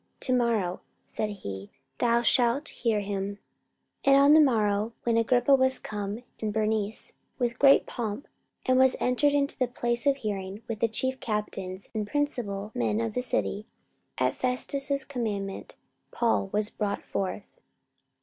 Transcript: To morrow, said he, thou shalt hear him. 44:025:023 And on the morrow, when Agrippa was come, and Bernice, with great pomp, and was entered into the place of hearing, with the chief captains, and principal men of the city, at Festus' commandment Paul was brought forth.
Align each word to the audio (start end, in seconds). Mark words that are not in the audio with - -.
To 0.21 0.33
morrow, 0.33 0.81
said 1.05 1.29
he, 1.29 1.69
thou 1.99 2.23
shalt 2.23 2.69
hear 2.69 3.01
him. 3.01 3.35
44:025:023 3.35 3.37
And 4.05 4.15
on 4.17 4.33
the 4.33 4.39
morrow, 4.39 4.93
when 5.03 5.15
Agrippa 5.15 5.53
was 5.53 5.77
come, 5.77 6.23
and 6.41 6.51
Bernice, 6.51 7.13
with 7.37 7.59
great 7.59 7.85
pomp, 7.85 8.27
and 8.65 8.79
was 8.79 8.95
entered 8.99 9.33
into 9.33 9.59
the 9.59 9.67
place 9.67 10.07
of 10.07 10.15
hearing, 10.15 10.63
with 10.67 10.79
the 10.79 10.87
chief 10.87 11.19
captains, 11.19 11.87
and 11.93 12.07
principal 12.07 12.71
men 12.73 12.99
of 12.99 13.13
the 13.13 13.21
city, 13.21 13.67
at 14.17 14.33
Festus' 14.33 15.05
commandment 15.05 15.75
Paul 16.09 16.47
was 16.51 16.71
brought 16.71 17.05
forth. 17.05 17.61